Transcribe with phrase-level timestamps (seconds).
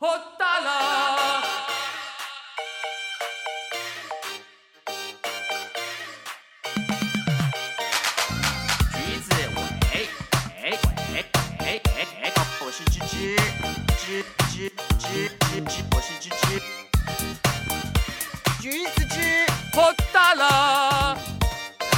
[0.00, 0.06] 好
[0.38, 1.42] 大啦！
[8.92, 10.06] 橘子尾，哎
[10.70, 10.78] 尾
[11.58, 12.32] 哎哎哎，
[12.64, 13.36] 我是芝芝，
[13.98, 16.62] 芝芝芝芝芝，我是芝芝，
[18.62, 21.18] 橘子汁，好大啦！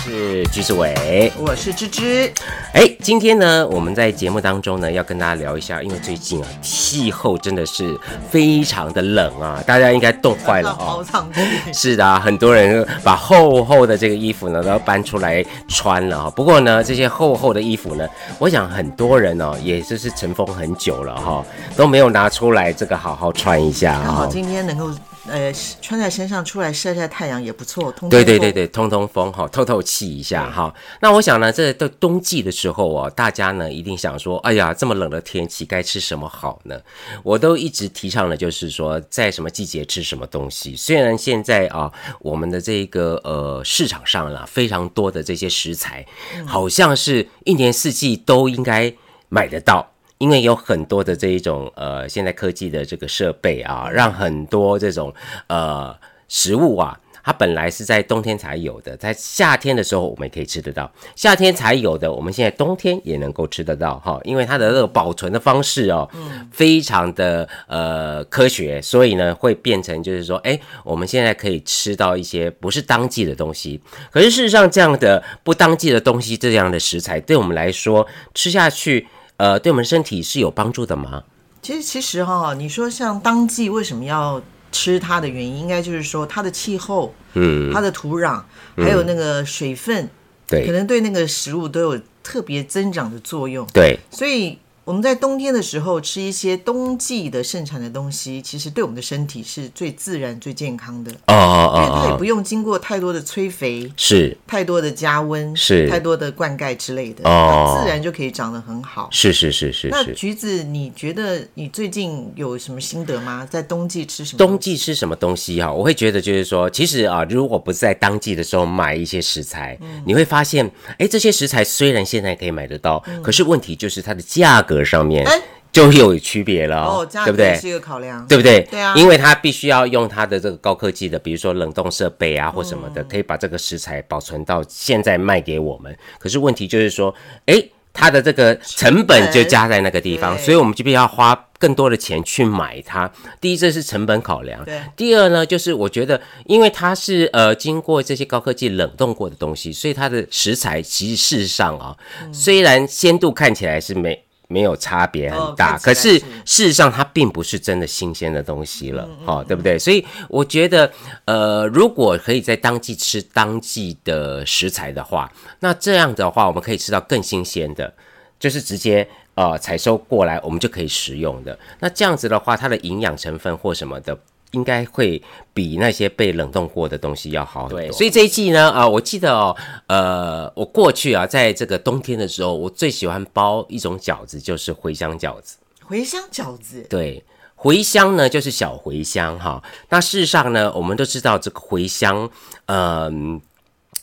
[0.02, 1.30] 是橘子伟。
[1.36, 2.32] 我是芝芝，
[2.72, 6.48] 哎，今天呢，我们在节目当中呢，要跟大家聊一下，因为最近啊，
[6.90, 7.96] 气候真的是
[8.28, 11.06] 非常的冷啊，大家应该冻坏了啊哦。
[11.72, 16.28] 是的啊，很多人把厚厚的这个衣服呢都搬出来穿了哈。
[16.30, 18.04] 不过呢，这些厚厚的衣服呢，
[18.40, 21.44] 我想很多人哦，也就是尘封很久了哈，
[21.76, 24.04] 都没有拿出来这个好好穿一下哈。
[24.04, 24.90] 刚好今天能够
[25.30, 30.74] 呃穿在身上出来晒晒太阳也不错，通通，对对对对，通通风哈，透透气一下哈。
[31.00, 36.80] 那我想呢，这到冬季的时候哦，大家呢一定想说，哎呀，这么冷的天气该吃什么好呢？
[37.22, 40.74] 我都一直提倡的就是说，在什么季节吃什么东西。
[40.74, 46.04] 虽然现在啊，我们的这个呃市场上啦，非常多的这些食材，
[46.46, 48.92] 好像是一年四季都应该
[49.28, 49.92] 买得到。
[50.20, 55.12] 因为有很多的这一种呃，现在科技的这个设备啊，让很多这种
[55.46, 55.96] 呃
[56.28, 66.06] 食物啊，它本来是在冬天才有的，在夏天的时候我们也可以吃得到，夏天才有的，我们现在冬天也能够吃得到哈，因为它的那个保存的方式哦，
[66.52, 79.08] 非常的呃科学，所以呢会变成就是说，哎，我们现在可以吃到一些不是当季的东西，可是事实上这样的不当季的东西，这样的食材对我们来说吃下去，
[79.40, 81.22] 呃，对我们身体是有帮助的吗？
[81.62, 88.42] 其实其实哈，你说像当季为什么要吃它的原因，应该就是说它的气候、嗯，它的土壤，
[88.76, 90.04] 还有那个水分，
[90.46, 93.66] 可对能对那个食物都有特别增长的作用。
[93.72, 94.58] 对，所以
[94.90, 103.88] 我们在冬天的时候吃一些冬季的盛产的东西，其实对我们的身体是最自然、最健康的，哦哦因为它也哦哦，不用经过太多的催肥。
[103.96, 109.08] 是太多的加温，是太多的灌溉之类的，哦它自然就可以长得很好。
[109.12, 110.02] 是是是是那。
[110.12, 113.46] 橘子，你觉得你最近有什么心得吗？
[113.48, 114.38] 在冬季吃什么？
[114.38, 115.72] 冬季吃什么东西哈？
[115.72, 120.68] 我会觉得就是说，其实啊，如果不是在当季的时候买一些食材，嗯你会发现，
[120.98, 125.40] 哎，这些食材虽然现在可以买得到，嗯可是问题就是它的价格上面哎
[125.72, 127.54] 就有区别了对不对？
[127.54, 128.60] 是一个考量，对不对？
[128.62, 135.96] 对啊因为它必须要用它的这个高科技的，比如说冷冻设备啊或什么嗯的，可以把这个食材保存到现在卖给我们。
[136.18, 137.14] 可是问题就是说，
[137.46, 143.08] 哎，它的这个成本就加在那个地方，所以我们就必须要花更多的钱去买它。
[143.40, 154.24] 第一，这是成本考量；对第二呢，就是我觉得，因为它是呃经过这些高科技冷冻过的东西，所以它的食材其实事实上啊、嗯虽然鲜度看起来是没。
[154.50, 159.78] 没有差别很大，可是是事实上它并不是真的新鲜的东西嗯了，哈、对不对？
[159.78, 160.90] 所以我觉得，
[161.24, 165.30] 呃，如果可以在当季吃当季的食材的话，
[165.60, 167.94] 那这样的话，我们可以吃到更新鲜的，
[168.40, 171.56] 就是直接呃采收过来，我们就可以食用的。
[171.78, 174.18] 那这样子的话，它的营养成分或什么的。
[174.52, 175.22] 应该会
[175.54, 177.78] 比那些被冷冻过的东西要好很多。
[177.78, 179.56] 对，所以这一季呢，啊、我记得哦，
[179.86, 185.56] 呃，我过去啊，在这个冬天的时候，我最喜欢包一种饺子，就是茴香饺子。
[185.88, 187.24] 茴香饺子，对，
[187.56, 189.62] 茴香呢就是小茴香哈。
[189.88, 192.30] 那事实上呢，我们都知道这个茴香，
[192.66, 193.40] 嗯、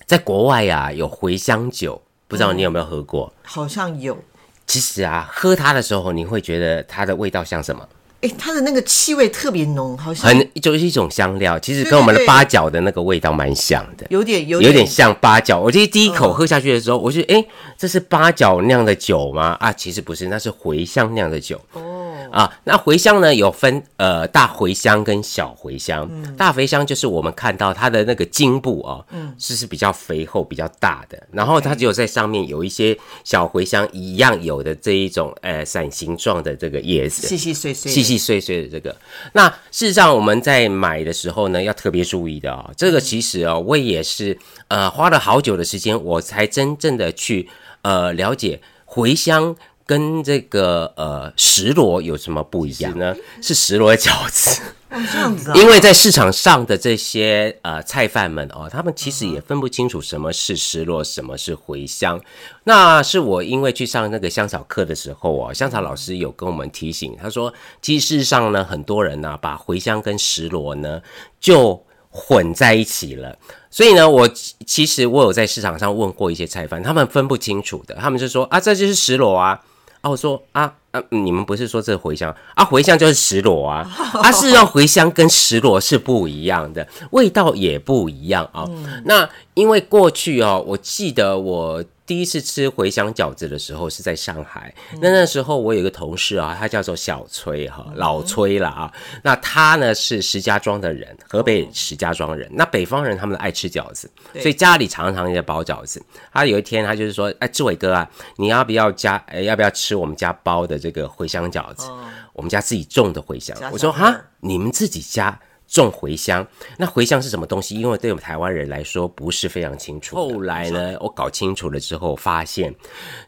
[0.05, 3.33] 在国外呀、有茴香酒，不知道你有没有喝过？
[3.43, 4.17] 好像有，
[4.65, 7.87] 其实啊，喝它的时候，你会觉得它的味道像什么？
[8.21, 14.07] 哎，它的那个气味特别浓，好像很就是一种香料，其实跟我们的八角的那个味道蛮像的。
[14.09, 19.55] 有点有有点像八角，我记得第一口喝下去的时候，我就哎、诶这是八角酿的酒吗？
[19.59, 21.61] 啊，其实不是，那是茴香酿的酒。
[21.73, 26.07] 哦，啊，那茴香呢有分呃大茴香跟小茴香。
[26.11, 38.95] 嗯大茴香就是我们看到它的那个茎部哦，嗯，是是比较肥厚、比较大的，然后它只有在上面有一些小茴香一样有的这一种呃伞形状的这个叶子，细细碎碎，细细碎碎的这个。
[39.33, 42.71] 那事实上我们在买的时候呢，要特别注意的哦。
[42.77, 44.37] 这个其实哦，我也是
[44.67, 47.49] 呃花了好久的时间，我才真正的去
[47.81, 49.55] 呃了解茴香。
[49.87, 53.15] 跟这个呃石螺有什么不一样呢？
[53.41, 62.21] 是石螺饺子，哦这样子啊，因为在市场上的这些呃菜贩们哦，他们其实也分不清楚什么是失落，什么是茴香。
[62.65, 71.01] 那是我因为去上那个香草课的时候哦，香草老师有跟我们提醒，他说，其实事实上呢，很多人呢、把茴香跟石螺呢
[71.39, 73.39] 就混在一起了。
[73.71, 79.61] 所以呢，我其其实我有在市场上问过一些菜贩，他们分不清楚的，他们就说啊，这就是石螺啊。
[80.07, 80.61] 啊，我说啊，
[80.91, 82.63] 啊啊，你们不是说这茴香啊？
[82.63, 83.85] 茴香就是石螺啊，
[84.23, 88.65] 啊，是要茴香跟石螺是不一样的，味道也不一样啊。
[89.03, 89.27] 那
[89.57, 91.83] 因为过去哦，我记得我。
[92.07, 98.89] 第一次吃茴香饺子的时候是在上海，那那时候我有一个同事啊，他叫做小崔哈，老崔了啊。
[99.23, 102.49] 那他呢是石家庄的人，河北石家庄人。
[102.53, 104.09] 那北方人他们爱吃饺子，
[104.39, 106.01] 所以家里常常也包饺子。
[106.31, 109.17] 他有一天他就是说，哎，志伟哥啊，你要不要加？
[109.27, 111.89] 哎，要不要吃我们家包的这个茴香饺子？
[112.31, 113.57] 我们家自己种的茴香。
[113.69, 115.37] 我说哈，你们自己家？
[115.67, 116.47] 种茴香，
[116.77, 117.75] 那茴香是什么东西？
[117.75, 120.15] 因为对我们台湾人来说不是非常清楚。
[120.15, 122.73] 后来呢，我搞清楚了之后，发现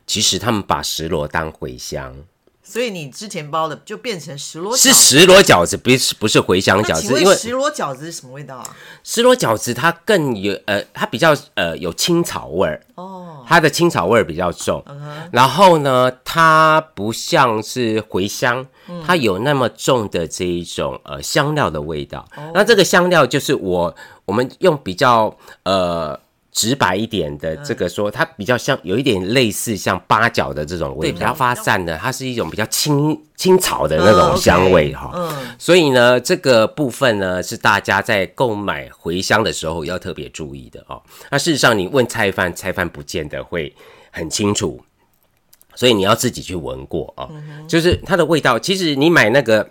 [0.07, 2.15] 其实他们把石螺当茴香。
[2.61, 7.19] 所以你之前包的就变成石螺，是石螺饺子，不是不是茴香饺子。
[7.19, 8.77] 因为石螺饺子是什么味道啊？
[9.03, 14.85] 石螺饺子它更有呃，它比较呃有青草味儿哦，它的青草味儿比较重。
[15.31, 18.67] 然后呢，它不像是茴香，
[19.05, 22.27] 它有那么重的这一种呃香料的味道。
[22.53, 23.95] 那这个香料就是我
[24.25, 26.19] 我们用比较呃。
[26.51, 35.11] 直白一点的这个说，它比较像有一点类似像八角的这种味道，比较发散的，它是一种比较青青草的那种香味哈。
[35.13, 41.01] 嗯，所以呢，这个部分呢是大家在购买茴香的时候要特别注意的哦。
[41.29, 43.73] 那事实上，你问菜贩，菜贩不见得会
[44.11, 44.81] 很清楚，
[45.79, 47.29] 所以你要自己去闻过啊。
[47.67, 49.69] 就是它的味道，其实你买那个。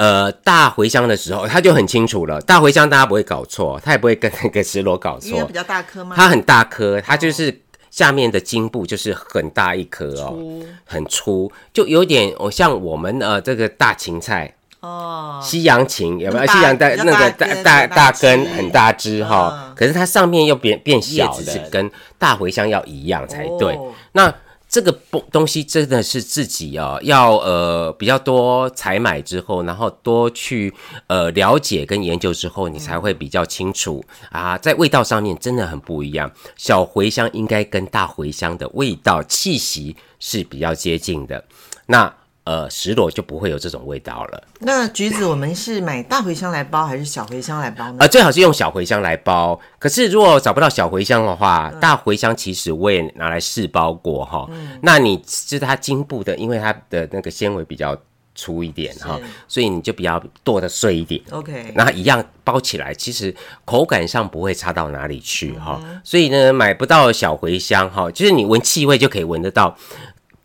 [0.00, 2.40] 呃，大茴香的时候，它就很清楚了。
[2.42, 5.44] 大茴香大家不会搞错，它也不会跟 那个石螺搞错。
[5.46, 6.14] 比较大颗吗？
[6.16, 10.38] 它很大颗，它就是下面的茎部就是很大一颗哦，
[10.84, 16.46] 很粗，就有点我像我们呃这个大芹菜哦，西洋芹有没有？
[16.46, 23.76] 西洋的那个大大大根很大枝哈，可是它上面又变变小的，跟大茴香要一样才对。
[24.12, 24.32] 那
[24.68, 30.72] 这个东东西真的是自己哦，要呃比较多采买之后，然后多去
[31.06, 36.30] 呃了解跟研究之后，你才会比较清楚啊，在味道上面真的很不一样。
[36.56, 41.42] 小茴香应该跟大茴香的味道气息是比较接近的，
[41.86, 42.14] 那。
[42.48, 44.42] 呃，石螺就不会有这种味道了。
[44.60, 47.96] 那橘子，我们是买大茴香来包，还是小茴香来包呢？
[48.00, 49.60] 呃，最好是用小茴香来包。
[49.78, 54.48] 可是如果找不到小茴香的话，大茴香其实我也拿来试包过哈。
[54.80, 57.94] 那你是它茎部的，因为它的那个纤维比较
[58.34, 61.20] 粗一点哈，所以你就比较剁的碎一点。
[61.30, 63.34] OK，那一样包起来，其实
[63.66, 65.78] 口感上不会差到哪里去哈。
[66.02, 69.76] 所以呢，买不到小茴香哈，就是你闻气味就可以闻得到。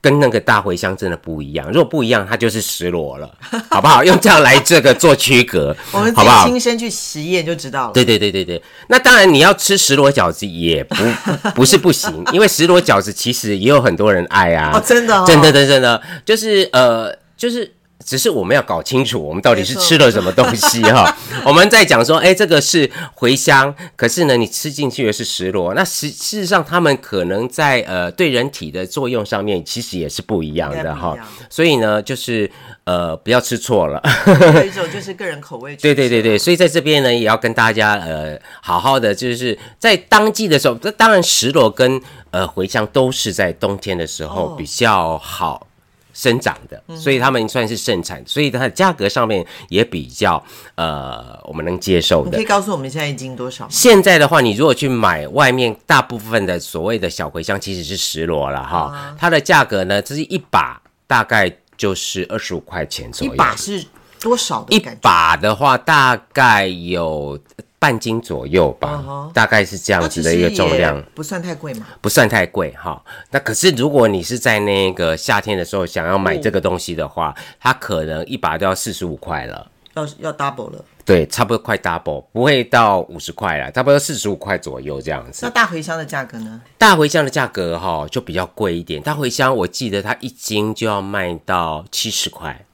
[0.03, 3.37] 跟那个大茴香真的不一样，如果不一样，它就是石螺了，
[3.71, 4.03] 好不好？
[4.03, 6.45] 用这样来这个做区隔， 我们好不好？
[6.45, 7.93] 亲身去实验就知道了。
[7.93, 10.95] 对对对对对，那当然你要吃石螺饺子也不
[11.55, 17.71] 不是不行，因为石螺饺子其实也有很多人爱啊，真的，真的，真的，就是呃，就是。
[18.05, 21.15] 只是我们要搞清楚，我们到底是吃了什么东西哈。
[21.45, 25.73] 我们在讲说，哎，这个是茴香，可是呢，你吃进去的是石螺。
[25.73, 31.17] 那实事实上，他们可能在呃对人体的作用上面，其实也是不一样的哈。
[31.49, 32.49] 所以呢，就是
[32.83, 34.01] 呃不要吃错了。
[34.27, 35.75] 有一种就是个人口味。
[35.77, 42.01] 对对对对，所以在这边呢，也要跟大家呃好好的，就是在当季的时候，这当然石螺跟
[42.31, 45.67] 呃茴香都是在冬天的时候比较好。
[46.13, 50.41] 生长的，所以他们算是盛产，所以它的价格上面也比较
[50.75, 52.29] 呃，我们能接受的。
[52.29, 53.67] 你可以告诉我们现在一斤多少？
[53.69, 59.15] 现在的话，你如果去买外面大部分的所谓的小茴香，其实是石螺了哈。
[59.19, 63.33] 它的价格呢，这是一把大概就是二十五块钱左右。
[63.33, 63.83] 一把是
[64.19, 64.65] 多少？
[64.69, 67.37] 一把的话大概有。
[67.83, 71.85] 半斤左右吧，大概是这样子的一个重量，不算太贵嘛？
[71.99, 73.03] 不算太贵哈。
[73.31, 80.85] 那可是如果你是在那个夏天的时候想要买这个东西的话，它可能一把都要四十五块了，要要 double 了。
[81.03, 85.45] 对，差不多快 double，不会到五十块了，差不多四十五块左右这样子。
[85.45, 86.61] 那大茴香的价格呢？
[86.77, 92.65] 大茴香的价格哈就比较贵一点，大茴香我记得它一斤就要卖到七十块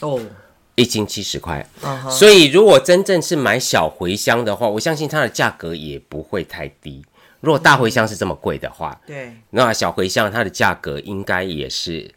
[0.00, 0.18] 哦。
[0.76, 1.66] 一斤七十块，
[2.08, 7.04] 所以如果真正是买小茴香的话，我相信它的价格也不会太低。
[7.40, 12.10] 如果大茴香是这么贵的话，对，那小茴香它的价格应该也是，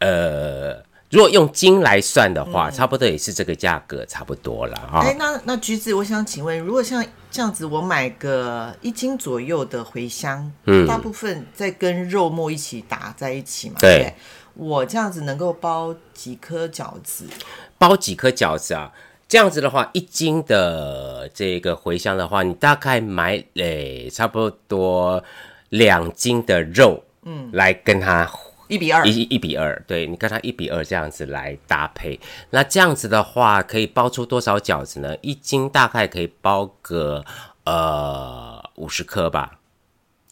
[0.00, 0.74] 呃，
[1.10, 5.00] 如果用斤来算的话，差不多也是这个价格差不多了哈。
[5.00, 13.76] 哎，那那橘子，我想请问，如果像这样子，我买个一斤左右的茴香，嗯，大部分在跟肉末一起打在一起嘛？
[13.78, 14.12] 对，
[14.56, 17.26] 我这样子能够包几颗饺子？
[17.78, 18.92] 包几颗饺子啊？
[19.28, 25.22] 这样子的话，一斤的这个茴香的话，你大概买诶差不多
[25.70, 28.30] 两斤的肉，嗯，来跟它
[28.68, 32.18] 一比二，一一比二，对你跟它一比二这样子来搭配，
[32.50, 35.16] 那这样子的话可以包出多少饺子呢？
[35.22, 37.24] 一斤大概可以包个
[37.64, 39.58] 呃五十颗吧。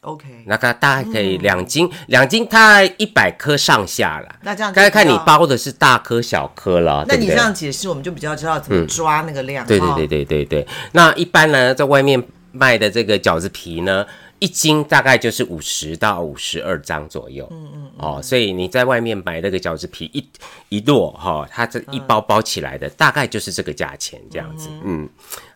[0.04, 4.36] OK，那个大概可以两斤，两斤它一百颗上下了。
[4.42, 7.04] 那这样该看你包的是大颗小颗了。
[7.08, 9.66] 那你这样解释，我们就比较知道怎么抓那个量。
[9.66, 10.66] 对对对对对对。
[10.92, 14.06] 那一般呢，在外面卖的这个饺子皮呢，
[14.38, 17.48] 一斤大概就是五十到五十二张左右。
[17.50, 17.90] 嗯嗯。
[17.96, 20.28] 哦，所以你在外面买那个饺子皮一
[20.68, 24.68] 一摞哈，它这一包包起来的大概就是这个价钱这样子。
[24.84, 25.08] 嗯。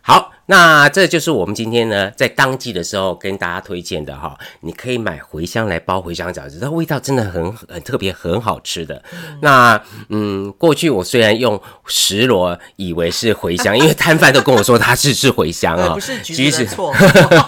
[0.09, 9.03] 好，那这就是我们今天呢，在当季的时候跟大家推荐的哈，你可以买茴香来包茴香饺子，它味道真的很很特别，很好吃的。
[9.43, 16.91] 那嗯，过去我虽然用石螺以为是茴香， 因为摊贩都跟我说它是是茴香啊，不是橘子错。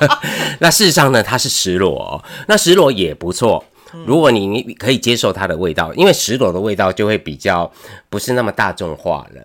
[0.61, 3.65] 那事实上呢，它是石螺，那石螺也不错。
[4.05, 7.69] 如果你你可以接受它的味道，因为石螺的味道就会比较
[8.07, 9.41] 不是那么大众化了。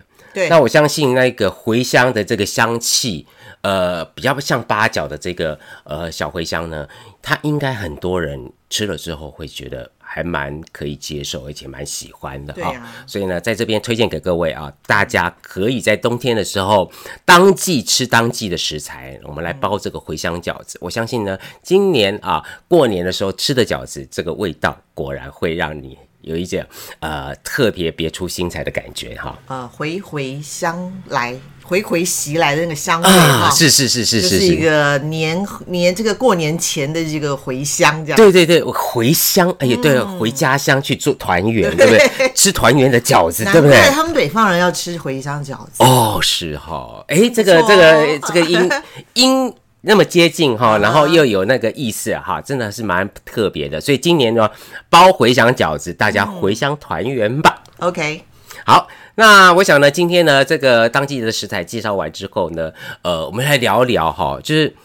[0.49, 3.25] 那我相信那个茴香的这个香气，
[3.61, 6.87] 呃，比较像八角的这个呃小茴香呢，
[7.21, 12.73] 它应该很多人吃了之后会觉得还蛮可以接受，而且蛮喜欢的哈。
[13.05, 16.91] 所以呢，在这边推荐给各位啊，大家可以在冬天的时候
[17.25, 20.77] 当季吃当季的食材，我们来包这个茴香饺子。
[20.81, 25.97] 我相信呢，今年啊过年的时候吃的饺子，这个味道果然会让你。
[26.27, 26.65] 有一点
[26.99, 34.45] 呃特别别出心裁的感觉哈，呃回回香来回回袭来的那个香味哈，是是是是是，是。
[34.45, 42.31] 一个年年这个过年前的这个回乡这样，对对对，回乡哎呀对，回家乡去做团圆对不对？
[42.35, 43.77] 吃团圆的饺子对不对？
[43.91, 45.71] 他们北方人要吃回乡饺子。
[45.83, 48.69] 哦是哈，哎这个这个这个音
[49.13, 49.53] 音。
[49.87, 53.79] 那么接近哈，然后又有那个意思哈，真的是蛮特别的。
[53.79, 54.49] 所以今年呢，
[54.89, 57.63] 包回乡饺子，大家回乡团圆吧。
[57.79, 58.21] OK，
[58.65, 64.75] 好，那我想呢，今天呢，这个当季的食材介绍完之后呢，呃，我们来聊聊哈，就是，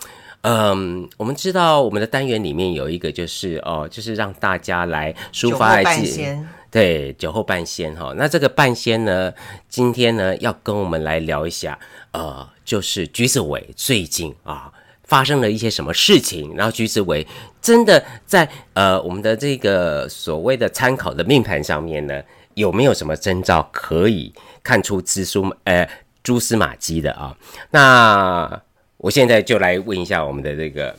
[0.43, 8.15] 嗯，我们知道我们的单元里面有一个就是哦，就是让大家来抒发爱情，对，酒后半仙哈。
[8.17, 9.33] 那这个半仙呢，
[9.69, 11.77] 今天呢要跟我们来聊一下，
[12.13, 14.73] 呃，就是橘子尾最近啊。
[15.13, 16.55] 发生了一些什么事情？
[16.57, 17.27] 然后橘子为
[17.61, 22.23] 真的在呃我们的这个所谓的参考的命盘上面呢，
[22.55, 25.87] 有没有什么征兆可以看出蛛丝呃
[26.25, 27.37] 蛛丝马迹的啊？
[27.73, 28.63] 那
[28.97, 30.97] 我现在就来问一下我们的这个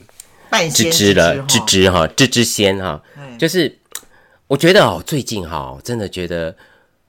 [0.71, 3.01] 芝芝了，芝芝哈，芝芝仙哈，
[3.39, 3.79] 就是
[4.45, 6.55] 我觉得哦，最近哈，真的觉得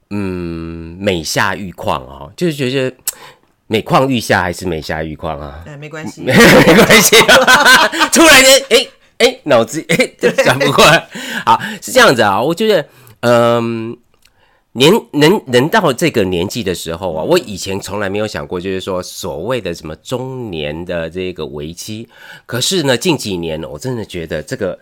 [0.09, 2.97] 嗯美下愈况哦，就是觉得。
[3.67, 5.63] 每况愈下还是每下愈况啊？
[5.65, 7.15] 哎，没关系， 没关系。
[8.13, 10.07] 突然间，哎哎，脑子哎
[10.43, 11.07] 转不过来。
[11.45, 12.41] 好，是这样子啊。
[12.41, 12.87] 我觉得，
[13.21, 13.97] 嗯，
[14.73, 22.07] 年能能到这个年纪的时候啊，我以前从来没有想过，就是说所谓的什么中年的这个危机。
[22.45, 24.77] 可是呢，近几年我真的觉得这个。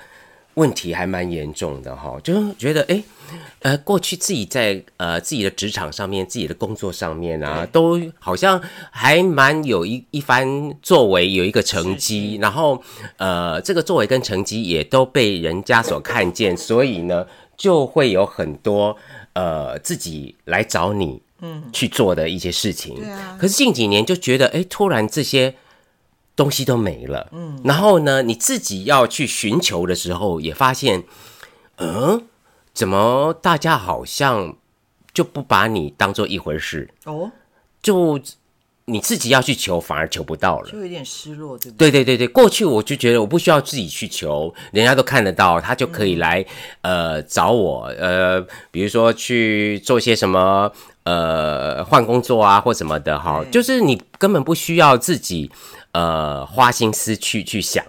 [0.55, 3.03] 问题还蛮严重的哈，就觉得哎，
[3.59, 12.81] 呃，过去自己在呃自己的职场上面、自己的工作上面啊，都好像还蛮有一一番作为，有一个成绩，然后
[13.17, 17.25] 呃，这个作为跟成绩也都被人家所看见，所以呢，
[17.57, 18.95] 就会有很多
[19.33, 22.95] 呃自己来找你嗯去做的一些事情。
[22.95, 23.35] 对啊。
[23.39, 25.55] 可是近几年就觉得哎，突然这些。
[26.35, 31.03] 东西都没了，嗯，然后呢，你自己要去寻求的时候，也发现，
[31.77, 32.25] 嗯，
[32.73, 34.57] 怎么大家好像
[35.13, 36.89] 就不把你当做一回事？
[37.05, 37.31] 哦？
[37.83, 38.19] 就
[38.85, 41.91] 你自己要去求，反而求不到了，就有点失落，对不对？
[41.91, 46.43] 对对对对，过去我就觉得我不需要自己去求，人家都看得到，他就可以来
[46.81, 50.71] 呃找我，呃，比如说去做些什么
[51.03, 55.51] 呃换工作啊或什么的哈，就是你根本不需要自己。
[55.93, 57.85] 呃，花心思去去想，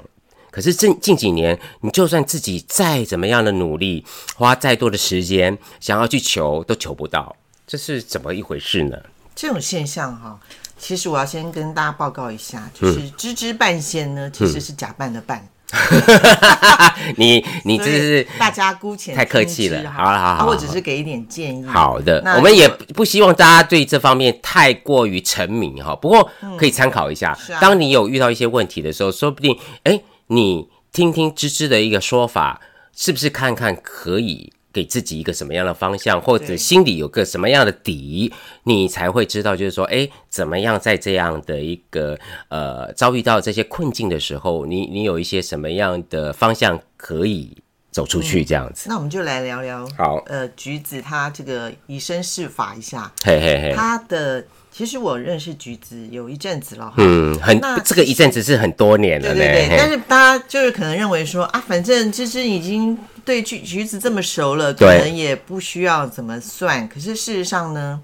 [0.51, 4.05] 可是近近几年，你就算自己再怎么样的努力，
[4.37, 7.35] 花再多的时间，想要去求，都求不到，
[7.67, 8.97] 这是怎么一回事呢？
[9.35, 10.39] 这种现象哈，
[10.79, 15.49] 其实我要先跟大家报告一下，就是“芝芝半仙”呢，其实是假扮的扮。
[17.17, 21.65] 你你这是大家姑且太客气了，好了好好，我只是给一点建议。
[21.67, 25.95] 好的，我们也不希望大家对这方面太过于沉迷哈。
[25.95, 32.61] 不过可以参考一下，当你有遇到一些问题的时候，说不定哎，你听听芝芝的一个说法，
[32.97, 34.53] 是不是看看可以。
[34.75, 38.33] 给自己一个什么样的方向，或者心里有个什么样的底，
[38.65, 47.57] 你才会知道，就是说，哎，怎么样在这样的一个呃遭遇到这些困境的时候，你你有一些什么样的方向可以
[47.93, 48.89] 走出去这样子。
[48.89, 54.45] 那我们就来聊聊，好，呃，橘子他这个以身试法一下，嘿嘿嘿，他的
[54.77, 59.79] 其实我认识橘子有一阵子了，嗯，很这个一阵子是很多年了，对对对。
[59.79, 66.89] 但是大家就是可能认为说啊，反正芝芝已经对橘橘子这么熟了，可能也不需要怎么算。
[66.89, 68.01] 可是事实上呢，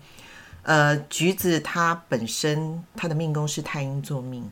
[0.62, 4.48] 呃，橘子它本身它的命宫是太阴座命，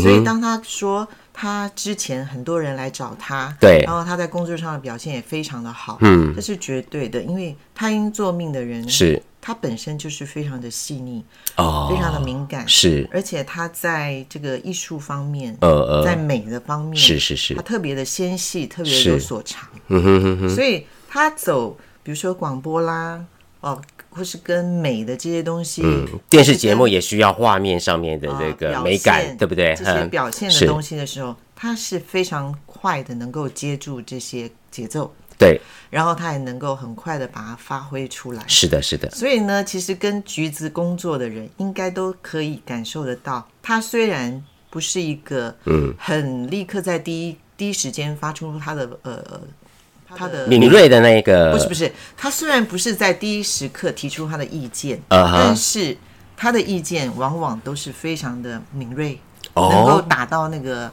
[0.00, 1.06] 所以当他说。
[1.40, 11.24] 他之前很多人来找他，对，然后他在工作上的表现也非常的好，嗯，这是绝对的，因为太阴做命的人是，他本身就是非常的细腻，
[11.56, 23.24] 哦，非常的敏感，是，而且他在这个艺术方面，呃呃，在美的方面，是是是，他特别的纤细，特别有所长，嗯哼哼哼，所以他走，比如说广播啦，
[23.60, 23.80] 哦。
[24.10, 29.74] 或是跟美的这些东西，嗯，电视节目也需要画面上面的这个美感，对不对？
[29.76, 38.42] 这些表现的东西的时候，它是非常快的，能够接住这些节奏，对，然后他也能够很快的把它发挥出来。
[38.48, 39.08] 是的，是的。
[39.10, 49.40] 所以呢，其实跟橘子工作的人，应该都可以感受得到，他虽然不是一个嗯，很立刻在第一第一时间发出他的呃。
[50.16, 55.96] 他的敏锐的那个不是不是，他虽然不是在第一时刻提出他的意见，但是
[56.36, 59.18] 他的意见往往都是非常的敏锐，
[59.54, 60.92] 能够打到那个。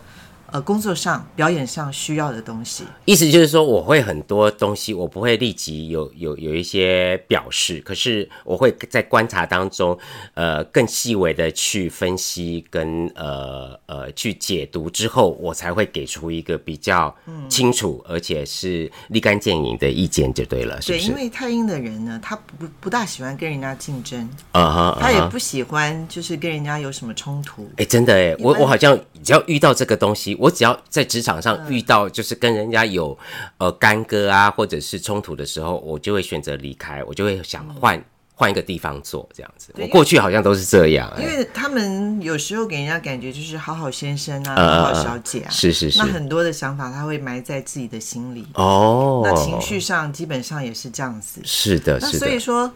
[0.49, 9.97] 呃，工作上、表演上需要的东西，意思就是说，我会很多东西，我不会立即有有有一些表示，可是我会在观察当中，
[10.35, 17.13] 呃，更细微的去分析跟呃呃去解读之后，我才会给出一个比较
[17.49, 21.07] 清楚而且是立竿见影的意见就对了，是不是？
[21.07, 27.69] 对，因为太阴的人呢，他不不大喜欢跟人家竞争，啊哈，他也不喜欢就是跟人家有什么冲突。
[27.75, 30.36] 哎，真的哎，我我好像只要遇到这个东西。
[30.37, 33.17] 我只要在职场上遇到就是跟人家有
[33.57, 38.03] 呃干戈啊，或者是冲突的时候，我就会选择离开，我就会想换
[38.33, 39.73] 换一个地方做这样子。
[39.77, 45.97] 我过去好像都是这样，因为他们有时候给人家感觉就是好好先生啊，好好小姐啊，是是是。
[45.97, 51.41] 那很多的想法他会埋在自己的心里哦，那情绪上基本上也是这样子。
[51.43, 52.19] 是的，是的。
[52.19, 52.71] 所以说，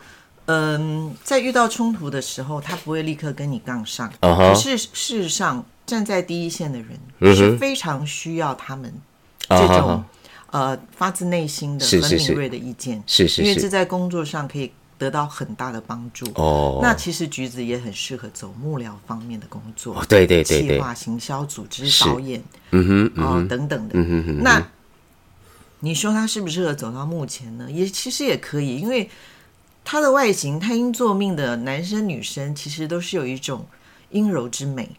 [0.46, 5.66] 嗯，在遇到冲突的时候，他不会立刻跟你杠上，可是事实上。
[5.84, 8.94] 站在第一线的人是非常需要他们
[9.50, 10.02] 这种
[10.52, 16.26] 呃发自内心的很敏锐的意见，是是，因为这在工作上可以得到很大的帮助。
[16.36, 23.96] 哦，那其实橘子也很适合走幕僚方面的工作，对对对对，企划、行销、组织、导演，嗯哼，哦等等的。
[23.96, 24.66] 嗯哼，那
[25.82, 27.70] 你说他适不适合走到幕前呢？
[27.70, 29.10] 也其实也可以，因为
[29.84, 33.66] 他的外形，太阴作命的男生女生其实都是有一种
[34.10, 34.90] 阴柔之美。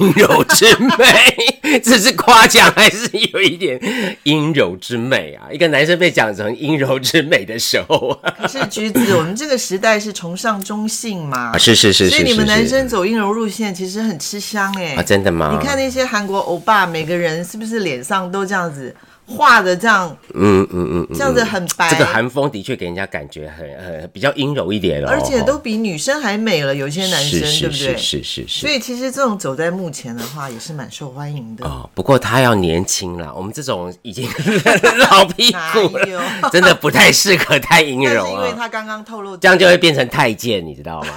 [0.00, 3.78] 阴柔之美，这是夸奖还是有一点
[4.22, 5.48] 阴柔之美啊？
[5.50, 11.56] 一个男生被讲成阴柔之美的时候啊，可是橘子，我们这个时代是崇尚中性嘛？
[11.58, 15.58] 是是是，所以你们男生走阴柔路线其实很吃香哎，啊，真的吗？
[15.58, 18.94] 你看那些韩国欧巴，每个人是不是脸上都这样子？
[19.28, 21.90] 画的这样，嗯嗯嗯，这样子很白。
[21.90, 26.74] 这个韩风的确给人家感觉很很比较阴柔一点了，而且都比女生还美了。
[26.74, 27.96] 有些男生对不对？
[27.96, 28.60] 是是是。
[28.60, 31.66] 所以其实这种走在幕前的话，也是蛮受欢迎的。
[31.66, 34.26] 哦，不过他要年轻了，我们这种已经
[35.10, 41.08] 老屁股了，真的不太适合太阴柔因为他刚刚透露，这样就会变成太监，你知道吗？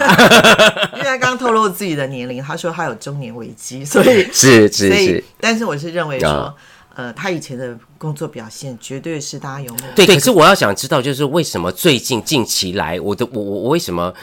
[0.94, 5.24] 因为他刚刚透露自己的年龄，他说他有中年危机，所以是是是。
[5.40, 6.54] 但是我是认为说。
[6.96, 10.06] 呃，他以前的工作表现绝对是大家有目对。
[10.06, 14.14] 可是我要想知道，就是为什么最近近期来，我的我我我为什么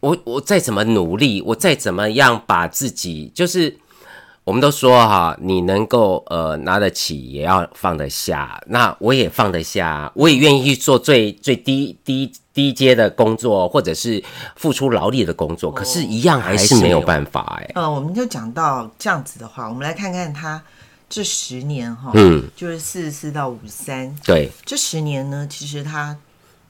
[0.00, 3.76] 我我再怎么努力，我再怎么样把自己，就是
[4.44, 8.58] 我们都说哈，你能够呃拿得起，也要放得下。
[8.68, 14.24] 那我也放得下，我也愿意去做最最低低低阶的工作，或者是
[14.54, 15.70] 付出劳力的工作。
[15.70, 17.72] 可是，一样还是没有办法哎。
[17.74, 20.62] 呃，我们就讲到这样子的话，我们来看看他。
[21.08, 26.16] 这十年哈，嗯，就是四十四到五十三，对，这十年呢，其实它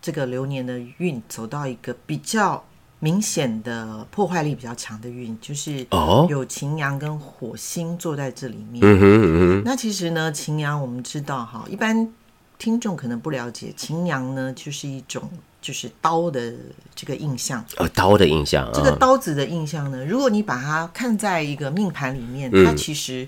[0.03, 2.63] 这个流年的运走到一个比较
[2.99, 8.83] 明显的破坏力比较强的运，就是哦，有擎羊跟火星坐在这里面。
[8.85, 9.63] 嗯哼嗯哼。
[9.65, 12.13] 那其实呢，擎羊我们知道哈，一般
[12.59, 15.23] 听众可能不了解，擎羊呢就是一种
[15.63, 16.53] 就是刀的
[16.95, 17.65] 这个印象。
[17.79, 18.71] 呃，刀的印象。
[18.75, 23.27] 这个刀子的印象呢，如果你把它看在一个命盘里面，它其实。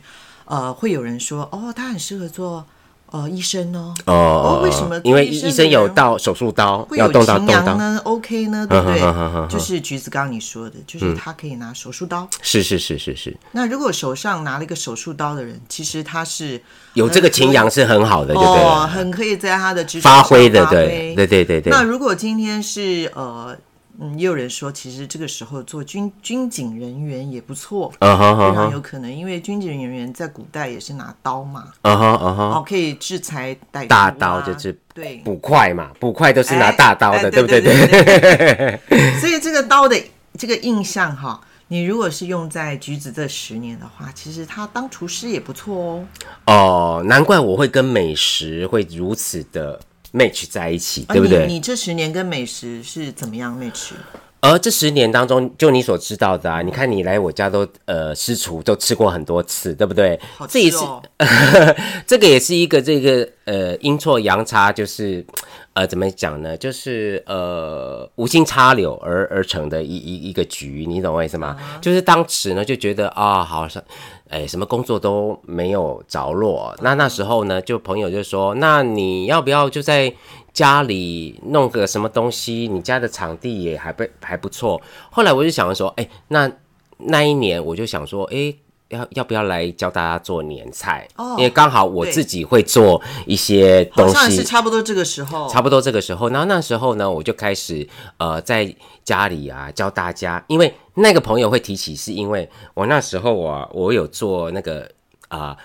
[0.49, 2.65] 呃，会有人说，哦，他很适合做
[3.11, 3.95] 呃，医生呢？
[4.05, 7.55] 哦哦，为什么因为医生有到手术刀，会有要动刀动刀。
[7.55, 8.67] 擎羊呢？OK 呢？
[8.67, 9.01] 对不对？
[9.49, 12.29] 就是橘子刚刚你说的，就是他可以拿手术刀。
[12.43, 16.61] 是是是是是，那如果手上拿了一个手术刀的人，其实他是
[16.93, 21.71] 有这个情阳是很好的，对不对哦，很可以在他的职场发挥的，对对对对对。
[21.71, 23.57] 那如果今天是呃，
[24.01, 35.17] 嗯，也有人说，其实这个时候做军军警人员也不错，非常有可能，因为军警人员在古代也是拿刀嘛，啊哈啊哈，哦，可以制裁歹徒啊大刀就是对。
[35.25, 38.81] 捕快嘛，捕快都是拿哎大刀的，哎对不对对
[39.19, 40.01] 所以这个刀的
[40.39, 46.07] 这个印象哈，你如果是用在橘子这十年的话，其实他当厨师也不错哦。
[46.47, 49.81] 哦，难怪我会跟美食会如此的
[50.12, 51.47] match 在一起，啊对不对？
[51.47, 53.92] 你你这十年跟美食是怎么样 match？
[54.40, 60.18] 而这十年当中，就你所知道的啊，你看你来我家都呃私厨都吃过很多次，对不对？
[60.37, 61.03] 好吃这也是哦
[62.07, 65.27] 这个也是一个这个呃阴错阳差，就是
[65.73, 66.57] 呃怎么讲呢？
[66.57, 71.57] 就是呃无心插柳而而成的一一一个局，你懂我意思吗？
[71.81, 73.83] 就是当时呢就觉得啊、好像。
[74.29, 76.75] 哎，什么工作都没有着落。
[76.81, 80.12] 那那时候呢，就朋友就说：“那你要不要就在
[80.53, 82.69] 家里弄个什么东西？
[82.69, 86.51] 你家的场地也还不还不错。”后来我就想说：“哎，那
[86.99, 88.55] 那一年我就想说，哎。”
[88.88, 91.07] 要要不要来教大家做年菜？
[91.16, 94.31] 哦因为刚好我自己会做一些东西。
[94.31, 97.87] 是西，差不多这个时候，差不多这个时候，然后那时候呢，我就开始
[98.18, 98.74] 呃在
[99.05, 104.90] 家里啊教大家，因为那个朋友会提起，是因为我那时候啊，我有做那个
[105.29, 105.57] 啊。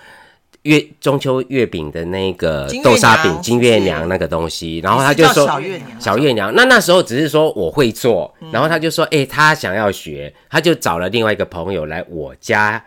[0.64, 8.50] 月中秋月饼的那个豆沙饼金月娘那个东西，然后他就说小月娘小月娘，那那时候只是说我会做，嗯。
[8.50, 12.82] 然后他就说，哎、他想要学，他就找了另外一个朋友来我家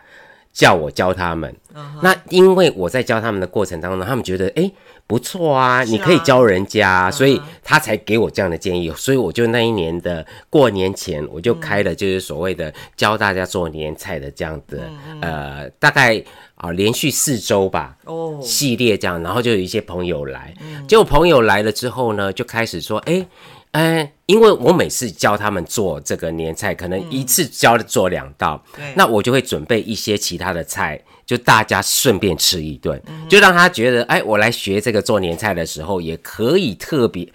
[0.58, 1.54] 叫我教他们。
[1.72, 4.74] 嗯那因为我在教他们的过程当中，他们觉得哎、诶
[5.06, 8.92] 不错啊，你可以教人家，所以他才给我这样的建议。
[8.96, 14.90] 所以我就那一年的过年前，我就开了就是所谓的教大家做年菜的这样的、
[15.20, 16.20] 呃，大概
[16.56, 17.96] 啊、连续四周吧。
[18.04, 20.52] 哦，系列这样，然后就有一些朋友来，
[20.88, 23.24] 结果朋友来了之后呢，就开始说，哎、
[23.72, 28.92] 哎，因为我每次教他们做这个年菜，可能一次教做两道，对。
[28.96, 37.28] 那我就会准备一些其他的菜，就大家顺便吃一顿，就让他觉得，哎，我来学这个做年菜的时候，也可以特别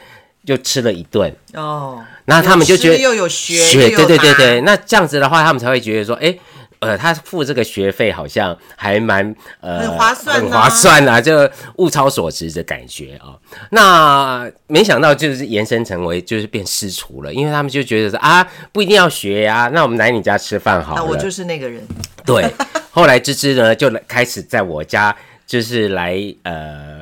[0.45, 6.37] 就吃了一顿，哦，那他们就觉得有又有学，对对对对，那这样子的话，他们才会觉得说，哎。
[6.83, 10.41] 呃，他付这个学费好像还蛮呃很划算啊。
[10.41, 13.35] 很划算啊，就物超所值的感觉啊、
[13.71, 21.01] 那没想到就是延伸成为就是变私厨了，因为他们就觉得说啊，不一定要学呀、那我们来你家吃饭好了。
[21.01, 21.81] 那我就是那个人，
[22.25, 22.49] 对，
[22.91, 25.15] 后来芝芝呢就来开始在我家
[25.47, 26.92] 就是来呃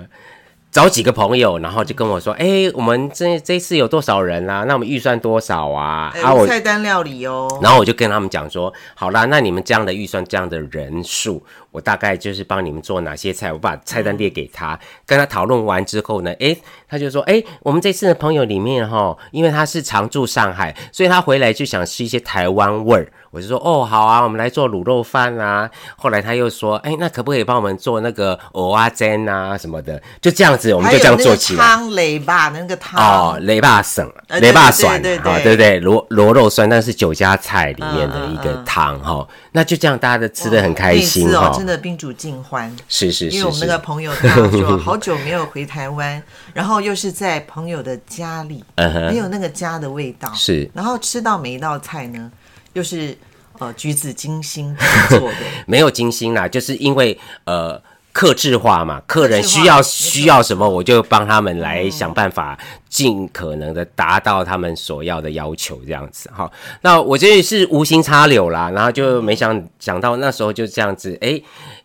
[0.71, 4.63] 找几个朋友，然后就跟我说，哎、我们这这次有多少人啊？
[4.65, 6.10] 那我们预算多少啊？
[6.15, 16.57] 欸啊，我菜单料理哦，然后我就跟他们讲说，好啦，那你们这样的预算，这样的人数，我大概就是帮你们做哪些菜，我把菜单列给他，跟他讨论完之后呢，诶，
[16.88, 23.12] 他就说，诶，我们这次的朋友里面哈，因为他是常住上海，所以他回来就想吃一些台湾味儿。
[23.31, 25.69] 我就说，哦，好啊，我们来做卤肉饭啊。
[25.95, 30.01] 后来他又说，诶，那可不可以帮我们做那个蚵仔煎啊什么的？
[30.19, 35.79] 就这样子，我们就这样做起汤雷吧，那个汤哦，雷霸省呃，雷霸酸对蒜哈，对对对对不对？
[35.79, 39.25] 螺螺肉酸，那是酒家菜里面的一个嗯嗯嗯汤哈。
[39.53, 41.65] 那就这样，大家都吃的很开心哦，真。
[41.65, 42.73] 的宾主尽欢。
[42.87, 46.21] 是是是因为我们那个，朋友他说好久没有回台湾，
[46.53, 52.31] 然后又是在朋友的家里，嗯哼没有那个家的味道，是然后吃到每一道菜呢，
[52.73, 53.17] 又是
[53.59, 57.81] 呃橘子精心制作的，没有精心啦，就是因为呃。
[58.13, 62.58] 克制化嘛，客人需要需要什么，我就帮他们来想办法，
[62.89, 66.52] 尽可能的达到他们所要的要求，这样子哈。
[66.82, 71.41] 那我这是无心插柳啦，然后就没想想到那时候就这样子，哎、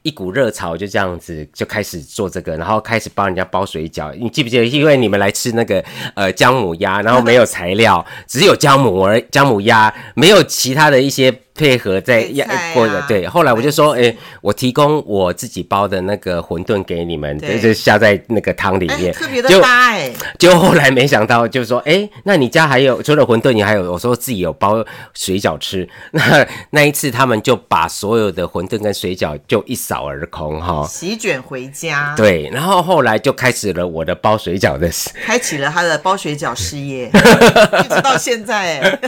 [0.06, 4.14] 一股热潮就这样子就开始做这个，然后开始帮人家包水饺。
[4.14, 4.64] 你记不记得？
[4.64, 13.26] 因为你们来吃那个呃姜母鸭，然后没有材料，只有姜母而姜母鸭，没有其他的一些配合在配菜啊或者对。
[13.26, 25.88] 后来我就说，哎、我提供我自己包的那个馄饨给你们，对就下在那个汤里哎，面，特别的就搭哎，就后来没想到，就是说，哎、那你家还有除了馄饨，你还有我说自己有包水饺吃。
[26.12, 30.86] 那那一次，他们就把所有的馄饨跟水饺就一扫而空哈。
[30.86, 37.08] 席卷回家，对，然后后来就开始了我的包水饺的事，开启了他的包水饺事业，
[37.84, 38.98] 一直到现在哎。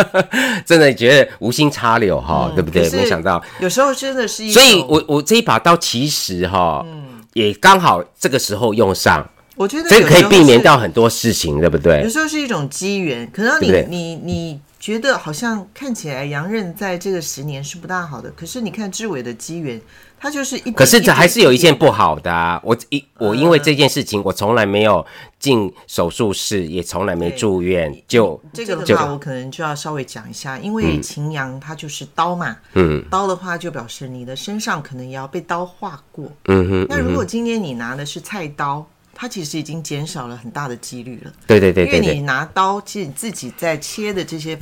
[0.64, 2.88] 真的觉得无心插柳哈，对不对？
[2.90, 12.08] 没想到，有时候真的是一，所以我我这一把刀其实哈，嗯也刚好这个时候用上，我觉得这个可以避免掉掉很多事情，对不对有？
[12.08, 19.78] 时候是一种机缘，可能你你你觉得好像看起来杨任在这个十年是不大好的，可是你看志伟的机缘，
[20.18, 20.70] 他就是一。
[20.70, 22.18] 可是这还是有一件不好。
[22.18, 22.60] 的啊！
[22.64, 25.04] 我一我因为这件事情，我从来没有
[25.38, 36.32] 进手术室，也从来没住院，就这个的就话，我可能就要稍微讲一下，因为秦阳他就是刀嘛，嗯刀的话就表示你的身上可能也要被刀划过。
[36.46, 38.86] 嗯哼，那如果今天你拿的是菜刀，
[39.20, 41.32] 它其实已经减少了很大的几率了。
[41.46, 44.58] 对对对因为你拿刀，其实你自己在切的这些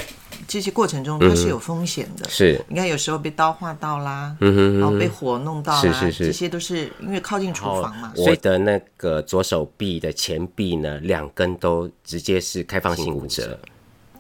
[0.49, 2.29] 这些过程中，它是有风险的。
[2.29, 8.13] 是你看，有时候被刀划到啦，嗯哼然后被火弄到啦，是是是这些都是因为靠近厨房嘛。
[8.17, 13.57] 我的那个左手臂的前臂呢，两根都直接是开放性骨折。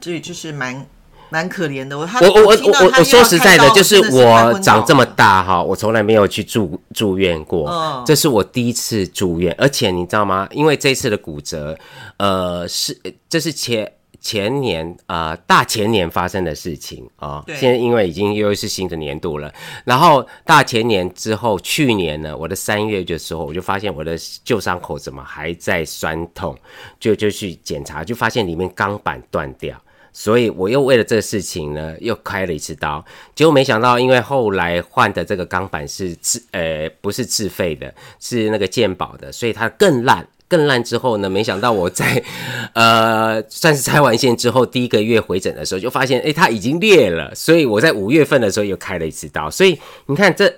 [0.00, 0.86] 所以就是蛮
[1.30, 1.98] 蛮可怜的。
[1.98, 10.48] 我他我我我我我说实在的，就是我长这么大哈，我从来没有去住住院过，嗯这是我第一次住院，而且你知道吗？
[10.52, 11.78] 因为这次的骨折，
[12.16, 13.92] 呃，是这是前。
[14.20, 19.50] 前年啊、呃大前年发生的事情啊，对现在因为已经又是新的年度了，
[19.84, 26.58] 然后大前年之后，去年呢，我的三月的时候，我就发现我的旧伤口怎么还在酸痛，
[26.98, 29.80] 就就去检查，就发现里面钢板断掉。
[30.20, 33.04] 所以我又为了这个事情呢，又开了一次刀。
[33.36, 40.26] 结果没想到，因为后来换的这个钢板是自呃不是自费的，是那个健保的，所以它更烂。
[40.48, 42.20] 更烂之后呢，没想到我在
[42.74, 47.32] 呃算是拆完线之后，第一个月回诊的时候就发现，诶，它已经裂了。
[47.36, 49.48] 所以我在五月份的时候又开了一次刀。
[49.48, 50.52] 所以你看这。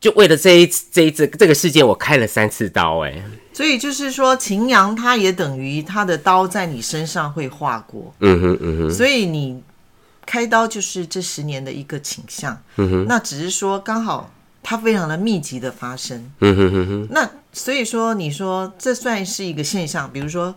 [0.00, 3.20] 就为了这一次这一次这个事件，我开了三次刀、诶。
[3.58, 9.60] 所以就是说，秦阳他也等于他的刀在你身上会划过，嗯哼嗯哼，所以你
[10.24, 12.56] 开刀就是这十年的一个倾向。
[12.76, 14.30] 嗯哼那只是说刚好
[14.62, 16.24] 它非常的密集的发生。
[16.38, 20.54] 嗯哼哼哼，那所以说，你说这算是一个现象，比如说。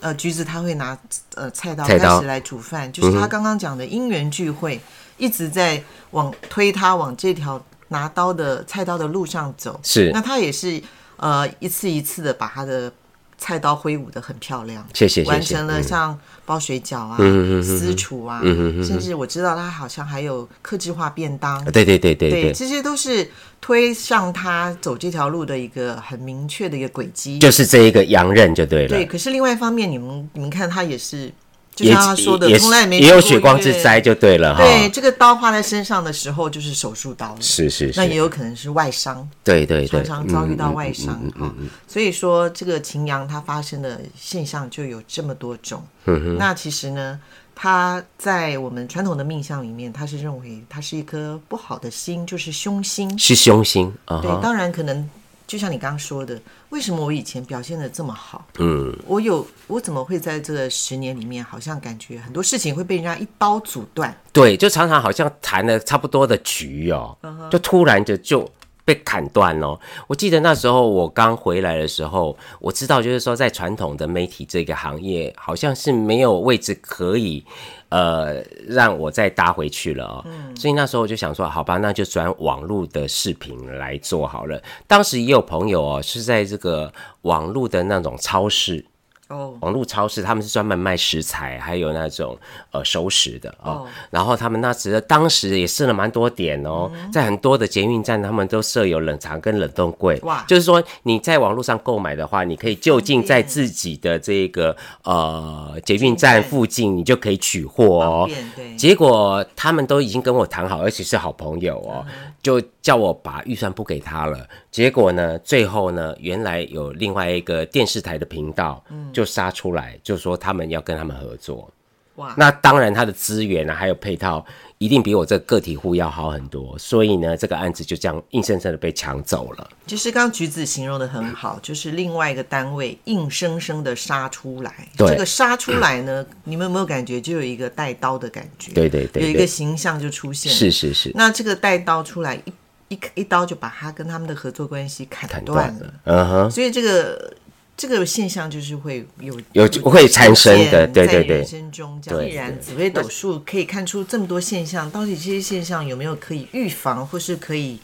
[0.00, 0.98] 呃，橘子他会拿
[1.34, 4.78] 呃菜刀开始来煮饭，就是他刚刚讲的因缘聚会，
[5.16, 9.80] 一直在往推他往这条拿刀的菜刀的路上走。
[9.82, 10.82] 是那他也是
[11.24, 12.92] 呃一次一次的把他的
[13.38, 15.82] 菜刀挥舞的很漂亮，谢谢完成了嗯。
[15.82, 17.16] 像包水饺啊、
[17.62, 23.26] 私厨啊，嗯嗯嗯甚至我知道他好像还有克制化便当，对对对对对，对，这些都是
[23.62, 27.38] 推上他走这条路的一个很明确的一个轨迹。
[27.38, 28.88] 就是这一个洋刃就对了。
[28.88, 31.32] 对，可是另外一方面，你们你们看他也是，
[31.74, 34.62] 就像他说的，从来没也有血光之灾就对了哈。
[34.62, 41.54] 对，这个刀划在身上的时候就是手术刀了，是是是，那也有可能是外伤，对对对，常常遭遇到外嗯伤嗯嗯哈。
[41.88, 45.82] 所以说，这个秦阳它发生的现象就有这么多种。
[46.06, 47.18] 嗯那其实呢，
[47.54, 53.18] 它在我们传统的命相里面，它是认为它是一颗不好的心，就是凶心。
[53.18, 55.08] 是凶心啊对，当然可能
[55.46, 56.38] 就像你刚刚说的，
[56.74, 58.44] 为什么我以前表现的这么好？
[58.58, 64.12] 嗯，我有我怎么会在这十年里面，好像感觉很多事情会被人家一刀阻断？
[64.32, 68.50] 对，就常常好像谈了差不多的局哦，嗯就突然就就。
[68.84, 69.78] 被砍断哦！
[70.06, 77.42] 我记得那时候我刚回来的时候，我知道就是说，在传统的媒体这个行业，好像是没有位置可以，
[77.88, 80.24] 呃，让我再搭回去了哦。
[80.54, 84.62] 所以那时候我就想说，好吧，那就转网络的视频来做好了。
[84.86, 86.92] 当时也有朋友哦，是在这个
[87.22, 88.84] 网络的那种超市，
[89.28, 92.38] 哦，网络超市，他们是专门卖食材，还有那种
[92.72, 93.70] 呃熟食的哦。
[93.70, 93.86] 哦。
[94.10, 100.20] 然后他们那时当时也设了蛮多点哦，在很多的捷运站，他们都设有冷藏跟冷冻柜。
[100.24, 100.44] 哇。
[100.46, 108.28] 就是说你在网络上购买的话，你可以就近在自己的这个呃捷运站附近，你就可以取货哦。
[108.76, 112.32] 结果他们都已经跟我谈好，而且是好朋友哦，嗯。
[112.42, 114.46] 就叫我把预算不给他了。
[114.70, 121.70] 结果呢，最后呢，原来有另外一个电视台的频道嗯就杀出来，就说他们要跟他们合作。
[122.16, 124.44] 哇，那当然，他的资源啊，还有配套，
[124.78, 126.78] 一定比我这个个体户要好很多。
[126.78, 129.68] 所以呢，这个案子就这样硬生生的被抢走了。
[129.86, 134.86] 就是刚刚橘子形容的很好，就是另外一个单位硬生生的杀出来。
[134.96, 138.72] 对这个杀出来呢， 你们有没有感觉就有一个带刀的感觉？
[138.74, 140.56] 对对对有一个，形象就出现了。
[140.56, 142.52] 是是是，那这个带刀出来，一
[142.88, 145.94] 一一刀就把他跟他们的合作关系砍砍断了。
[146.04, 147.34] 嗯哼，所以这个
[147.76, 152.20] 这个现象就是会有有会产生的对对对在人生中这样。
[152.20, 157.80] 对既然紫微斗数可以看出这么多现象，到底这些现象有没有可以预防或是可以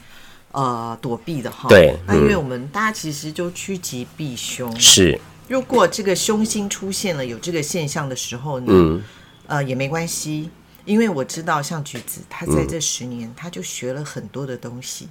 [0.52, 1.68] 呃躲避的哈？
[1.68, 4.74] 对那因为嗯我们大家其实就趋吉避凶。
[4.78, 9.02] 是，如果这个凶星出现了有这个现象的时候呢，嗯，
[9.46, 10.50] 呃也没关系。
[10.84, 15.08] 因为我知道，像橘子，他嗯在这十年，他就学了很多的东西。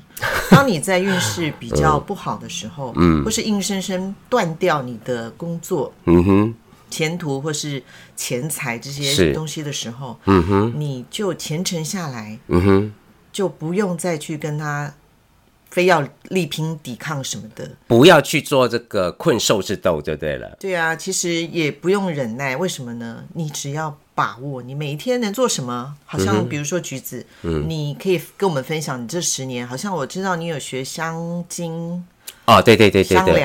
[0.49, 6.53] 当你在运势比 较不好的时候，嗯，或是硬生生断掉你的工作，嗯哼，
[6.89, 7.81] 前途或是
[8.15, 12.93] 钱财这些东西的时候，嗯哼，你就虔诚下来，嗯哼，
[13.31, 14.93] 就不用再去跟他。
[15.71, 20.57] 非要力拼抵抗什么的，不要去做这个困兽之斗就对了。
[20.59, 23.23] 对啊，其实也不用忍耐，为什么呢？
[23.35, 25.95] 你只要把握你每一天能做什么。
[26.05, 29.65] 好像比如说橘子，嗯你可以跟我们分享你这十年。
[29.65, 32.03] 好像我知道你有学香精。
[32.45, 33.43] 哦，对对对对对，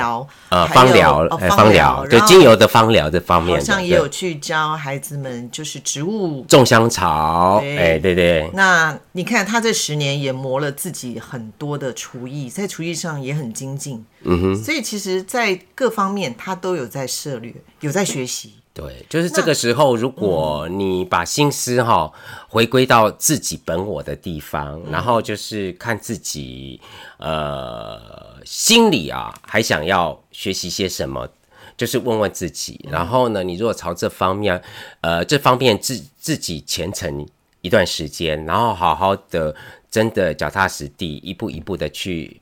[0.49, 8.51] 呃，芳疗，芳疗，对精油的芳疗这方面，好像也有去教孩子们，就是植物种香草，哎，对对。
[8.55, 14.57] 那你看他这十年也磨了自己很多的厨艺，在厨艺上也很精进，嗯哼。
[14.57, 18.55] 所以其实，在各方面他都有在涉略，有在学习。
[18.75, 22.13] 对，就是这个时候，如果你把心思哈
[22.49, 26.81] 回归到自己本我的地方，然后就是看自己，
[27.19, 28.35] 呃。
[28.45, 31.27] 心里啊，还想要学习些什么？
[31.79, 32.79] 就是问问自己。
[32.91, 34.63] 然后呢，你如果朝这方面，
[35.01, 37.27] 呃，这方面自自己虔诚
[37.63, 39.57] 一段时间，然后好好的，
[39.91, 42.39] 真的脚踏实地，一步一步的去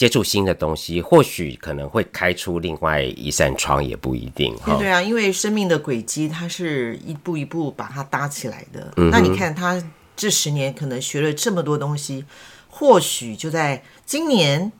[0.00, 4.56] 接触新的东西，或许可能会开出另外一扇窗，也不一定。
[4.78, 8.90] 对啊，因为生命的轨迹，它是一步一步把它搭起来的。
[9.10, 9.78] 那你看他
[10.16, 12.24] 这十年可能学了这么多东西，
[12.70, 14.72] 或许就在今年。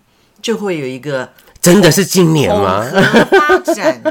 [0.42, 1.30] 就会有一个
[1.60, 2.82] 真的是今年吗？
[3.30, 4.02] 发展，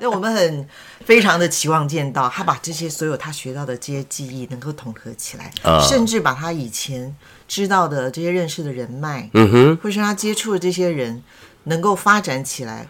[0.00, 0.66] 那我们很
[1.04, 5.52] 非常的期望见到他把这些所有他学到的这些记忆能够统合起来，
[5.86, 7.14] 甚至把他以前
[7.54, 11.22] 知道的这些认识的人脉，嗯哼，或是他接触的这些人
[11.64, 12.88] 能够发展起来。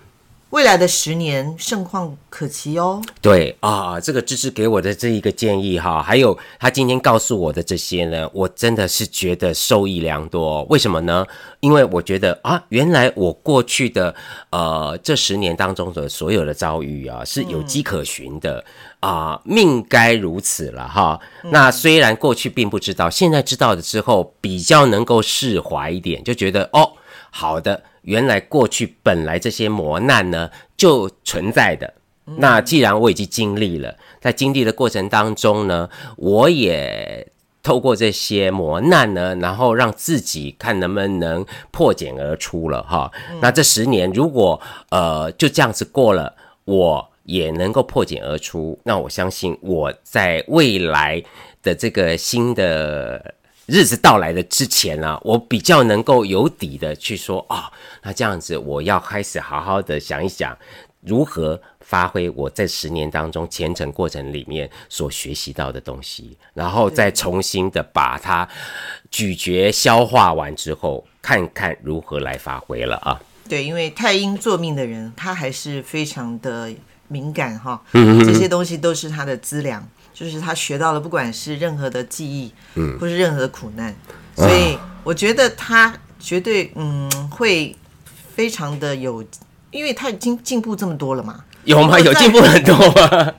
[0.54, 3.02] 未来的十年盛况可期哦。
[3.20, 10.62] 对啊，这个芝芝给我的这一个建议哈，还有他今天告诉我的这些呢，我真的是觉得受益良多。
[10.70, 11.26] 为什么呢？
[11.58, 14.14] 因为我觉得啊，原来我过去的
[14.50, 18.64] 呃这十年当中的所有的遭遇啊，是有迹可循的
[19.00, 21.18] 啊，命该如此了哈。
[21.50, 26.92] 那虽然过去并不知道，现在知道了之后，比较能够释怀一点，就觉得哦，
[27.32, 27.82] 好的。
[28.04, 31.94] 原来过去本来这些磨难呢就存在的，
[32.36, 37.26] 那既然我已经经历了，在经历的过程当中呢，我也
[37.62, 43.10] 透过这些磨难呢，然后让自己看能不能破茧而出了哈。
[43.40, 46.34] 那这十年如果呃就这样子过了，
[46.66, 51.22] 我也能够破茧而出，那我相信我在未来
[51.62, 53.34] 的这个新的。
[53.66, 57.70] 日子到来的之前呢，我比较能够有底的去说啊，
[58.02, 60.56] 那这样子我要开始好好的想一想，
[61.00, 68.46] 如何发挥我在十年当中前程过程里面所学习到的东西，然后再重新的把它
[69.10, 73.20] 咀嚼消化完之后，看看如何来发挥了啊。
[73.48, 76.70] 对，因为太阴作命的人，他还是非常的
[77.08, 79.86] 敏感哈，这些东西都是他的资粮。
[80.14, 83.92] 就是他学到了，不管是任何的记忆，嗯，或是任何的苦难，
[84.36, 87.74] 所以我觉得他绝对嗯会
[88.36, 89.24] 非常的有，
[89.72, 91.42] 因为他已经进步这么多了嘛。
[91.64, 91.98] 有吗？
[91.98, 93.32] 有进步很多吗？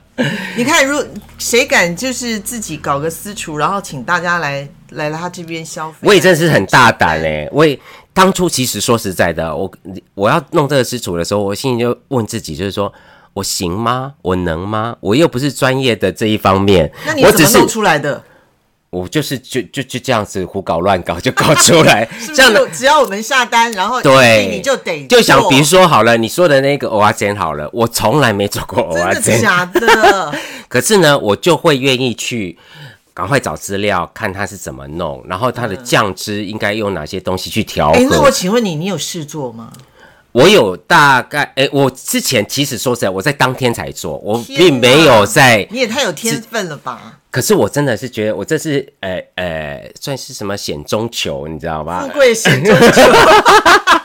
[0.56, 1.02] 你看，如
[1.38, 5.96] 谁敢就是自己搞个私厨，然后请大家来来他这边消费？
[6.02, 7.48] 我也真是很大胆嘞！
[7.52, 7.78] 我也
[8.12, 9.72] 当初其实说实在的，我
[10.12, 12.92] 我要弄这个私厨的时候，我心里就问自己，就是说。
[13.36, 14.14] 我行吗？
[14.22, 14.96] 我能吗？
[15.00, 18.22] 我又不是专业的这一方面，那你怎么弄出来的？
[18.88, 30.32] 我就是就就就这样子胡搞乱搞就搞出来， 这样的只要我们下单，然后对你就得就想，比如说好了，你说的那个蚵仔煎好了，我从来没做过蚵仔煎，假的。
[30.66, 32.56] 可是呢，我就会愿意去
[33.12, 38.00] 赶快找资料，看它是怎么弄，然后它的酱汁应该用哪些东西去调和。
[38.08, 39.70] 那我请问你，你有试做吗？
[40.36, 45.66] 我有大概诶，我之前其实说实在，我在当天才做，我并没有在。
[45.70, 47.20] 你也太有天分了吧！
[47.30, 52.02] 可是我真的是觉得，我这是呃呃，算是什么险中求，你知道吗？
[52.02, 53.02] 富贵险中求。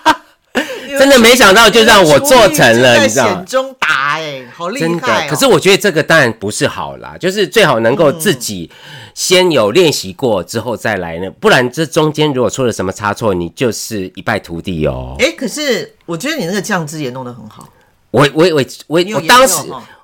[1.01, 4.87] 真的没想到，就让我做成了，你知道吗中打哎，好厉害！
[4.87, 8.69] 真的，可是我觉得这个当然不是好啦，就是最好能够自己。
[9.15, 15.15] 先有练习过之后再来呢，不然这中间如果出了什么差错，你就是一败涂地哦。
[15.17, 17.67] 哎，可是我觉得你那个酱汁也弄得很好。
[18.11, 19.55] 我我我我我当时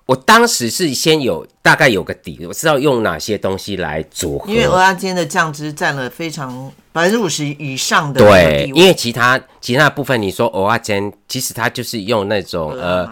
[0.08, 4.50] 我当时是先有大概有个底，我知道用哪些东西来组合。
[4.52, 13.08] 因为鹅鸭煎的酱汁占了非常百分之五十以上的对，因为其他其他部分你说鹅鸭煎，其实它就是用那种呃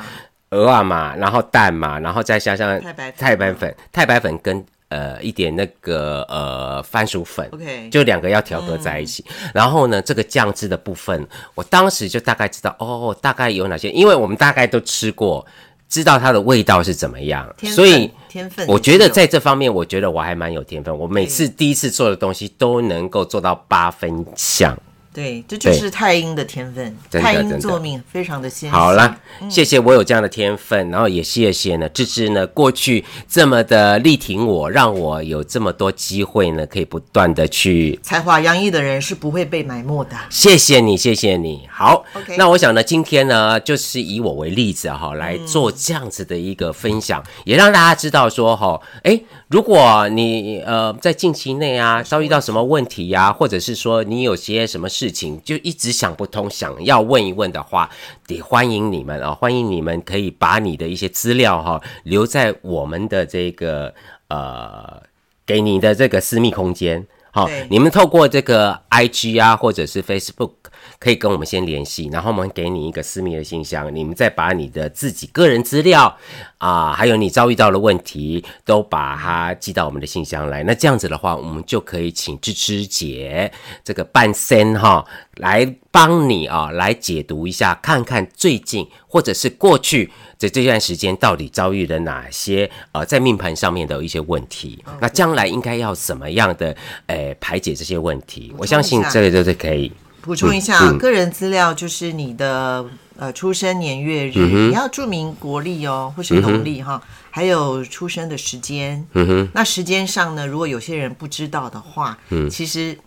[0.49, 2.82] 鹅啊嘛，然后蛋嘛，然后再加上
[3.17, 4.65] 太白粉，太白粉跟。
[4.89, 9.26] 呃一点那个呃番薯粉，OK，就两个要调和在一起。
[9.51, 15.45] 然后呢，这个酱汁的部分，我当时就大概知道哦，大概有哪些，因为我们大概都吃过，
[15.88, 20.97] 知道它的味道是怎么样，所以天分，我觉得在这方面，我觉得我还蛮有天分。
[20.97, 24.77] 我每次第一次做的东西都能够做到八分像。
[25.16, 26.93] 对，这就是太阴的天分。
[27.09, 28.70] 太阴作命非常的鲜。
[28.70, 29.18] 好了，
[29.49, 37.97] 谢谢我有这样的天分，然后也谢谢呢芝芝呢过去这么的力挺我，让我有这么多机会呢，可以不断的去。
[38.03, 40.18] 才华洋溢的人是不会被埋没的。
[40.30, 41.66] 谢谢你，谢谢你。
[41.72, 42.03] 好，
[42.38, 55.05] 那我想呢，今天呢就是以我为例子哈，来做这样子的一个分享，也让大家知道说哈，哎，如果你呃在近期内啊遭遇到什么问题呀，或者是说你有些什么事。
[55.15, 57.89] 情就一直想不通，想要问一问的话，
[58.27, 59.33] 得欢迎你们啊！
[59.33, 63.93] 欢迎你们可以把你的一些资料哈留在我们的这个
[64.27, 65.01] 呃
[65.45, 67.07] 给你的这个私密空间。
[67.31, 70.51] 好，你们透过这个 I G 啊，或者是 Facebook。
[70.99, 76.17] 可以跟我们先联系，然后我们给你一个私密的信箱，你们再把你的自己个人资料
[76.57, 80.63] 啊，还有你遭遇到的问题，都把它寄到我们的信箱来。
[80.63, 83.51] 那这样子的话，我们就可以请芝芝姐
[83.83, 85.05] 这个半仙哈
[85.36, 94.83] 来帮你啊，来解读一下，看看最近或者是过去在这段时间到底遭遇了哪些呃在命盘上面的一些问题。
[94.99, 96.75] 那将来应该要怎么样的
[97.07, 98.53] 诶排解这些问题？
[98.57, 99.91] 我相信这个就是可以。
[100.26, 102.84] 补充一下，个人资料就是你的
[103.15, 106.99] 呃出生年月日，你要注明国历哦，或是农历哈，
[107.30, 109.05] 还有出生的时间。
[109.13, 112.97] 嗯哼，那时间上呢，如果有些人不知道的话，嗯，其实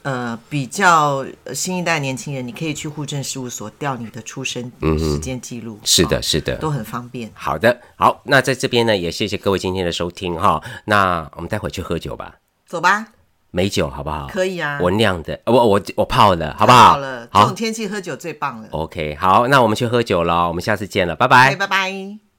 [0.00, 5.78] 呃比较新一代年轻人，你可以去户政事务所调你的出生时间记录。
[5.84, 7.30] 是的，是的，都很方便。
[7.34, 10.62] 好的，好，那在这边呢，也谢谢各位今天的收听哈。
[10.86, 13.08] 那我们待会去喝酒吧，走吧。
[13.52, 14.26] 美酒好不好？
[14.32, 16.92] 可以啊，我酿的，我我我泡的，好不好？
[16.92, 18.68] 好了，这种天气喝酒最棒了。
[18.72, 22.31] OK，好，那我们去喝酒了，我们下次见了，拜拜，拜拜。